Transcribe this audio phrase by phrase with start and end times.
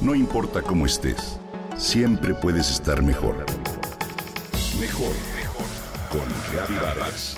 [0.00, 1.38] No importa cómo estés,
[1.76, 3.44] siempre puedes estar mejor.
[4.80, 5.66] Mejor, mejor.
[6.10, 7.36] Con Vargas.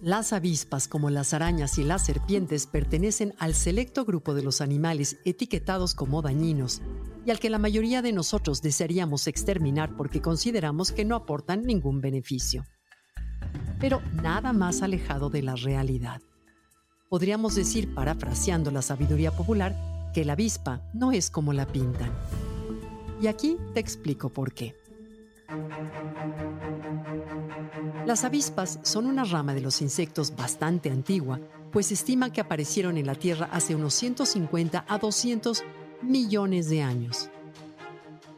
[0.00, 5.18] Las avispas, como las arañas y las serpientes, pertenecen al selecto grupo de los animales
[5.26, 6.80] etiquetados como dañinos
[7.24, 12.00] y al que la mayoría de nosotros desearíamos exterminar porque consideramos que no aportan ningún
[12.00, 12.64] beneficio.
[13.78, 16.20] Pero nada más alejado de la realidad.
[17.08, 19.74] Podríamos decir, parafraseando la sabiduría popular,
[20.14, 22.12] que la avispa no es como la pintan.
[23.20, 24.74] Y aquí te explico por qué.
[28.06, 31.40] Las avispas son una rama de los insectos bastante antigua,
[31.72, 35.62] pues estima que aparecieron en la Tierra hace unos 150 a 200
[36.02, 37.28] millones de años.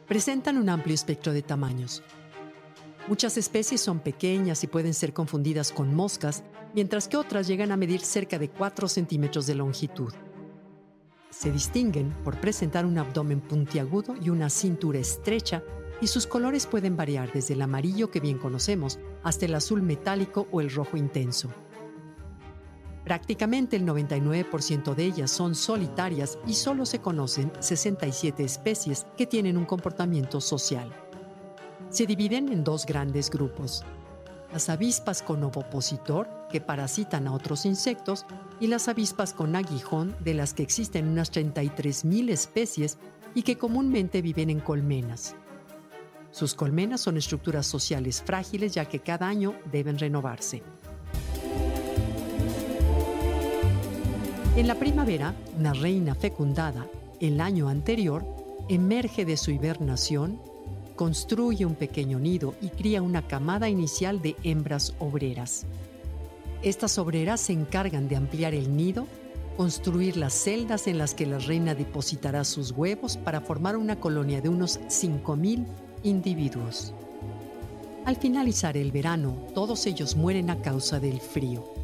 [0.07, 2.03] Presentan un amplio espectro de tamaños.
[3.07, 7.77] Muchas especies son pequeñas y pueden ser confundidas con moscas, mientras que otras llegan a
[7.77, 10.13] medir cerca de 4 centímetros de longitud.
[11.29, 15.63] Se distinguen por presentar un abdomen puntiagudo y una cintura estrecha
[16.01, 20.47] y sus colores pueden variar desde el amarillo que bien conocemos hasta el azul metálico
[20.51, 21.49] o el rojo intenso.
[23.03, 29.57] Prácticamente el 99% de ellas son solitarias y solo se conocen 67 especies que tienen
[29.57, 30.89] un comportamiento social.
[31.89, 33.83] Se dividen en dos grandes grupos.
[34.53, 38.25] Las avispas con ovopositor, que parasitan a otros insectos,
[38.59, 42.97] y las avispas con aguijón, de las que existen unas 33.000 especies
[43.35, 45.35] y que comúnmente viven en colmenas.
[46.31, 50.63] Sus colmenas son estructuras sociales frágiles ya que cada año deben renovarse.
[54.55, 56.85] En la primavera, una reina fecundada
[57.19, 58.23] el año anterior
[58.69, 60.39] emerge de su hibernación,
[60.95, 65.65] construye un pequeño nido y cría una camada inicial de hembras obreras.
[66.61, 69.07] Estas obreras se encargan de ampliar el nido,
[69.57, 74.39] construir las celdas en las que la reina depositará sus huevos para formar una colonia
[74.39, 75.65] de unos 5.000
[76.03, 76.93] individuos.
[78.05, 81.82] Al finalizar el verano, todos ellos mueren a causa del frío.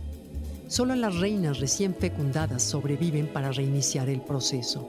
[0.70, 4.88] Solo las reinas recién fecundadas sobreviven para reiniciar el proceso.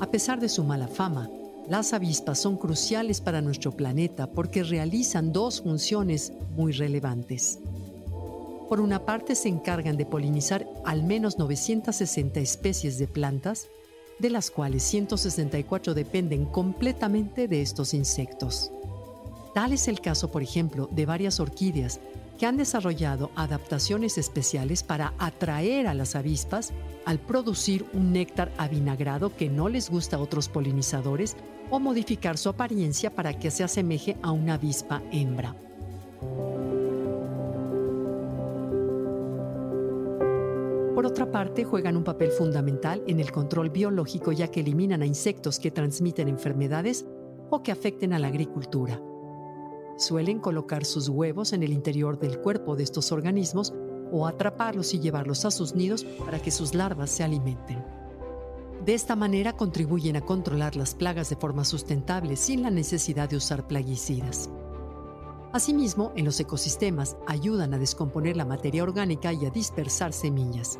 [0.00, 1.30] A pesar de su mala fama,
[1.66, 7.58] las avispas son cruciales para nuestro planeta porque realizan dos funciones muy relevantes.
[8.68, 13.68] Por una parte, se encargan de polinizar al menos 960 especies de plantas
[14.18, 18.70] de las cuales 164 dependen completamente de estos insectos.
[19.54, 21.98] Tal es el caso, por ejemplo, de varias orquídeas
[22.36, 26.72] que han desarrollado adaptaciones especiales para atraer a las avispas
[27.04, 31.36] al producir un néctar avinagrado que no les gusta a otros polinizadores
[31.70, 35.56] o modificar su apariencia para que se asemeje a una avispa hembra.
[40.94, 45.06] Por otra parte, juegan un papel fundamental en el control biológico ya que eliminan a
[45.06, 47.04] insectos que transmiten enfermedades
[47.50, 49.00] o que afecten a la agricultura.
[49.96, 53.72] Suelen colocar sus huevos en el interior del cuerpo de estos organismos
[54.12, 57.82] o atraparlos y llevarlos a sus nidos para que sus larvas se alimenten.
[58.84, 63.36] De esta manera contribuyen a controlar las plagas de forma sustentable sin la necesidad de
[63.36, 64.50] usar plaguicidas.
[65.52, 70.78] Asimismo, en los ecosistemas ayudan a descomponer la materia orgánica y a dispersar semillas.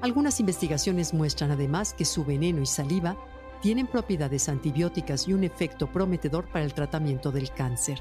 [0.00, 3.16] Algunas investigaciones muestran además que su veneno y saliva
[3.64, 7.98] tienen propiedades antibióticas y un efecto prometedor para el tratamiento del cáncer.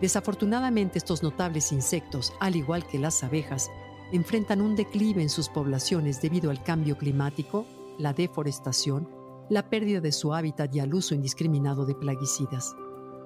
[0.00, 3.70] Desafortunadamente estos notables insectos, al igual que las abejas,
[4.10, 7.66] enfrentan un declive en sus poblaciones debido al cambio climático,
[8.00, 9.08] la deforestación,
[9.48, 12.74] la pérdida de su hábitat y al uso indiscriminado de plaguicidas.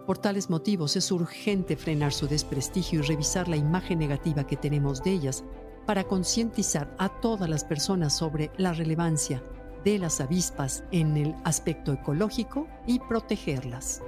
[0.06, 5.02] Por tales motivos es urgente frenar su desprestigio y revisar la imagen negativa que tenemos
[5.02, 5.44] de ellas
[5.86, 9.42] para concientizar a todas las personas sobre la relevancia
[9.86, 14.02] de las avispas en el aspecto ecológico y protegerlas.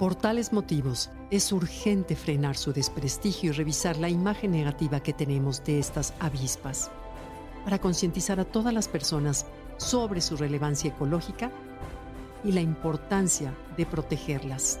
[0.00, 5.62] Por tales motivos, es urgente frenar su desprestigio y revisar la imagen negativa que tenemos
[5.62, 6.90] de estas avispas,
[7.64, 9.46] para concientizar a todas las personas
[9.76, 11.52] sobre su relevancia ecológica
[12.42, 14.80] y la importancia de protegerlas.